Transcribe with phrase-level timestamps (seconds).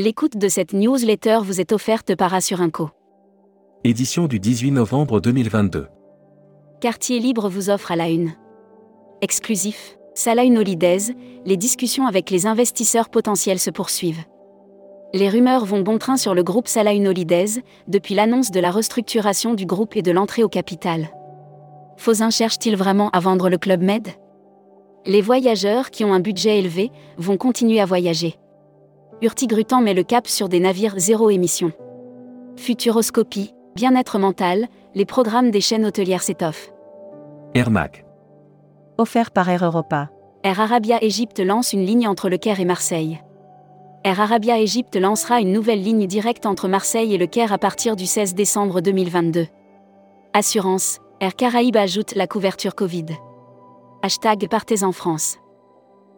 [0.00, 2.90] L'écoute de cette newsletter vous est offerte par Assurinco.
[3.82, 5.88] Édition du 18 novembre 2022.
[6.80, 8.30] Quartier Libre vous offre à la une.
[9.22, 14.22] Exclusif, Salah Holidays, les discussions avec les investisseurs potentiels se poursuivent.
[15.14, 19.54] Les rumeurs vont bon train sur le groupe Salah Holidays, depuis l'annonce de la restructuration
[19.54, 21.08] du groupe et de l'entrée au capital.
[21.96, 24.06] Fosin cherche-t-il vraiment à vendre le Club Med?
[25.06, 28.38] Les voyageurs qui ont un budget élevé vont continuer à voyager.
[29.20, 31.72] Hurtigruten met le cap sur des navires zéro émission.
[32.56, 36.70] Futuroscopie, bien-être mental, les programmes des chaînes hôtelières s'étoffent.
[37.54, 38.04] Air Mac.
[38.96, 40.10] Offert par Air Europa.
[40.44, 43.20] Air Arabia Égypte lance une ligne entre le Caire et Marseille.
[44.04, 47.96] Air Arabia Égypte lancera une nouvelle ligne directe entre Marseille et le Caire à partir
[47.96, 49.46] du 16 décembre 2022.
[50.32, 53.06] Assurance, Air Caraïbes ajoute la couverture Covid.
[54.02, 55.38] Hashtag Partez en France.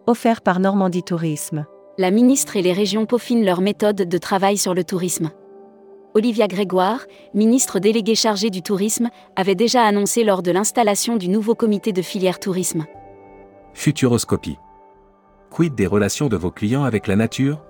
[0.06, 1.64] Offert par Normandie Tourisme.
[1.98, 5.30] La ministre et les régions peaufinent leur méthode de travail sur le tourisme.
[6.14, 11.54] Olivia Grégoire, ministre déléguée chargée du tourisme, avait déjà annoncé lors de l'installation du nouveau
[11.54, 12.86] comité de filière tourisme.
[13.74, 14.58] Futuroscopie.
[15.50, 17.62] Quid des relations de vos clients avec la nature?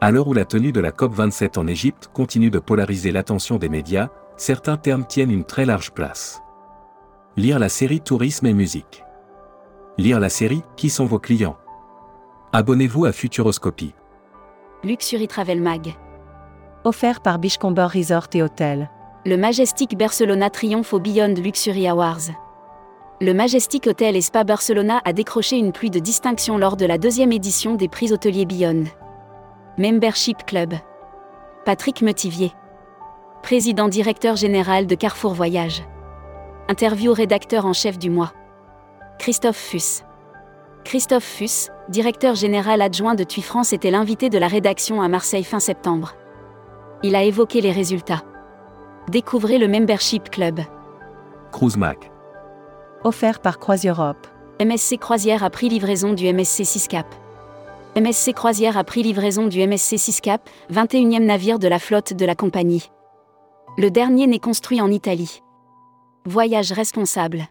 [0.00, 3.68] À l'heure où la tenue de la COP27 en Égypte continue de polariser l'attention des
[3.68, 6.40] médias, certains termes tiennent une très large place.
[7.36, 9.04] Lire la série Tourisme et musique.
[9.98, 11.56] Lire la série Qui sont vos clients?
[12.52, 13.94] Abonnez-vous à Futuroscopie.
[14.82, 15.94] Luxury Travel Mag.
[16.82, 18.90] Offert par Bichcomber Resort et Hotel.
[19.24, 22.32] Le Majestic Barcelona triomphe au Beyond Luxury Awards.
[23.20, 26.98] Le Majestic Hotel et Spa Barcelona a décroché une pluie de distinction lors de la
[26.98, 28.84] deuxième édition des prix hôteliers Beyond.
[29.78, 30.74] Membership Club.
[31.64, 32.52] Patrick Metivier
[33.42, 35.82] président directeur général de Carrefour Voyage.
[36.68, 38.32] Interview rédacteur en chef du mois.
[39.18, 40.02] Christophe Fuss.
[40.90, 45.44] Christophe Fuss, directeur général adjoint de TUI France, était l'invité de la rédaction à Marseille
[45.44, 46.16] fin septembre.
[47.04, 48.24] Il a évoqué les résultats.
[49.08, 50.58] Découvrez le Membership Club.
[51.52, 52.10] Cruise Mac.
[53.04, 54.26] Offert par Europe.
[54.60, 57.06] MSC Croisière a pris livraison du MSC 6 Cap.
[57.94, 62.26] MSC Croisière a pris livraison du MSC 6 Cap, 21e navire de la flotte de
[62.26, 62.90] la compagnie.
[63.78, 65.40] Le dernier n'est construit en Italie.
[66.26, 67.44] Voyage responsable.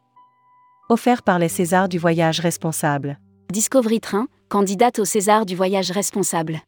[0.89, 3.17] Offert par les Césars du voyage responsable.
[3.51, 6.59] Discovery Train, candidate au César du voyage responsable.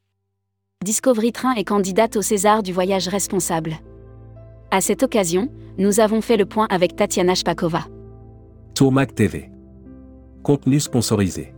[0.83, 3.73] Discovery Train est candidate au César du voyage responsable.
[4.71, 7.85] À cette occasion, nous avons fait le point avec Tatiana Shpakova.
[8.73, 9.51] Tourmac TV.
[10.41, 11.53] Contenu sponsorisé.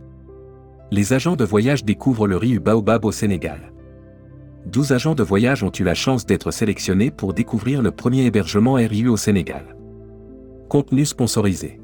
[0.90, 3.72] Les agents de voyage découvrent le riz Baobab au Sénégal.
[4.66, 8.74] 12 agents de voyage ont eu la chance d'être sélectionnés pour découvrir le premier hébergement
[8.74, 9.74] RIU au Sénégal.
[10.68, 11.80] Contenu sponsorisé.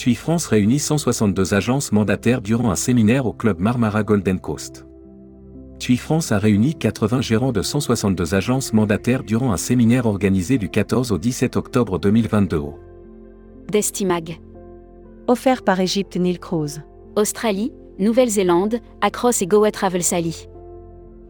[0.00, 4.86] TUI France réunit 162 agences mandataires durant un séminaire au club Marmara Golden Coast.
[5.78, 10.70] TUI France a réuni 80 gérants de 162 agences mandataires durant un séminaire organisé du
[10.70, 12.78] 14 au 17 octobre 2022 au
[13.70, 14.40] Destimag.
[15.26, 16.80] Offert par Egypte Nil Cruise.
[17.14, 20.48] Australie, Nouvelle-Zélande, Across et Goa Travel Sally.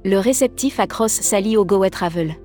[0.04, 2.36] Le réceptif Across Sally au Goa Travel.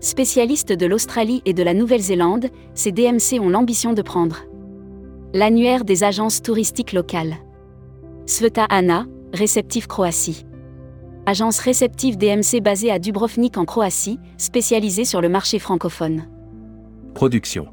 [0.00, 4.42] Spécialiste de l'Australie et de la Nouvelle-Zélande, ces DMC ont l'ambition de prendre
[5.34, 7.36] l'annuaire des agences touristiques locales.
[8.26, 10.46] Sveta Anna, réceptif Croatie.
[11.26, 16.28] Agence réceptive DMC basée à Dubrovnik en Croatie, spécialisée sur le marché francophone.
[17.14, 17.68] Production.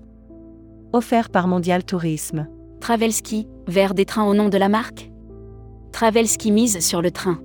[0.94, 2.48] Offert par Mondial Tourisme.
[2.82, 5.12] Travelski, vers des trains au nom de la marque?
[5.92, 7.40] Travelski mise sur le train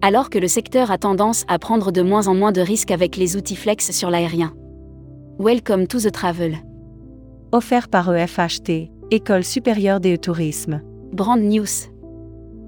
[0.00, 3.16] alors que le secteur a tendance à prendre de moins en moins de risques avec
[3.16, 4.52] les outils flex sur l'aérien.
[5.38, 6.58] Welcome to the travel.
[7.52, 10.82] Offert par EFHT, École supérieure des tourisme.
[11.14, 11.64] Brand News.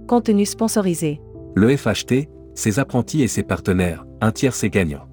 [0.09, 1.21] Contenu sponsorisé.
[1.55, 5.07] Le FHT, ses apprentis et ses partenaires, un tiers c'est gagnant.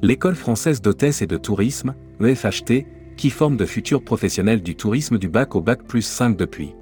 [0.00, 2.86] L'école française d'hôtesse et de tourisme, EFHT,
[3.18, 6.74] qui forme de futurs professionnels du tourisme du bac au bac plus 5 depuis.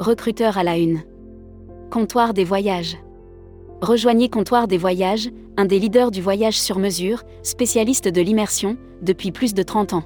[0.00, 1.02] Recruteur à la une.
[1.92, 2.96] Comptoir des voyages.
[3.82, 9.30] Rejoignez Comptoir des Voyages, un des leaders du voyage sur mesure, spécialiste de l'immersion, depuis
[9.30, 10.04] plus de 30 ans.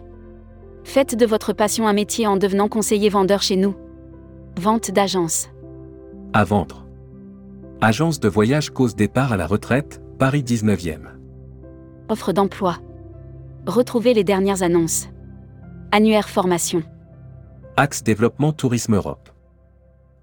[0.89, 3.77] Faites de votre passion un métier en devenant conseiller vendeur chez nous.
[4.59, 5.51] Vente d'agence.
[6.33, 6.87] À vendre.
[7.83, 11.01] Agence de voyage cause départ à la retraite, Paris 19e.
[12.09, 12.79] Offre d'emploi.
[13.67, 15.09] Retrouvez les dernières annonces.
[15.93, 16.83] Annuaire formation.
[17.77, 19.29] Axe développement Tourisme Europe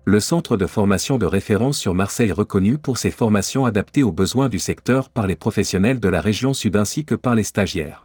[0.07, 4.49] le centre de formation de référence sur Marseille reconnu pour ses formations adaptées aux besoins
[4.49, 8.04] du secteur par les professionnels de la région sud ainsi que par les stagiaires.